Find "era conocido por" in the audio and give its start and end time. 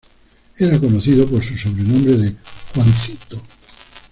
0.57-1.45